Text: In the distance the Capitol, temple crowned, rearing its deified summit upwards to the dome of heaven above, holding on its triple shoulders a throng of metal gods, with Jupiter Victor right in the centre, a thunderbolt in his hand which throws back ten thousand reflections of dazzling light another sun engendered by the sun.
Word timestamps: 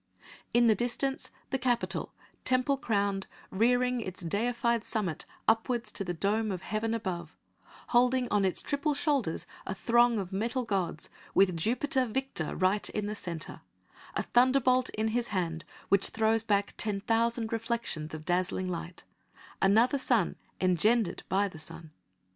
In 0.51 0.65
the 0.65 0.73
distance 0.73 1.29
the 1.51 1.59
Capitol, 1.59 2.11
temple 2.43 2.75
crowned, 2.75 3.27
rearing 3.51 4.01
its 4.01 4.23
deified 4.23 4.83
summit 4.83 5.27
upwards 5.47 5.91
to 5.91 6.03
the 6.03 6.11
dome 6.11 6.49
of 6.51 6.63
heaven 6.63 6.95
above, 6.95 7.37
holding 7.89 8.27
on 8.29 8.43
its 8.43 8.63
triple 8.63 8.95
shoulders 8.95 9.45
a 9.67 9.75
throng 9.75 10.17
of 10.17 10.33
metal 10.33 10.63
gods, 10.63 11.11
with 11.35 11.55
Jupiter 11.55 12.07
Victor 12.07 12.55
right 12.55 12.89
in 12.89 13.05
the 13.05 13.13
centre, 13.13 13.61
a 14.15 14.23
thunderbolt 14.23 14.89
in 14.89 15.09
his 15.09 15.27
hand 15.27 15.65
which 15.89 16.07
throws 16.07 16.41
back 16.41 16.73
ten 16.77 17.01
thousand 17.01 17.53
reflections 17.53 18.15
of 18.15 18.25
dazzling 18.25 18.67
light 18.67 19.03
another 19.61 19.99
sun 19.99 20.35
engendered 20.59 21.21
by 21.29 21.47
the 21.47 21.59
sun. 21.59 21.91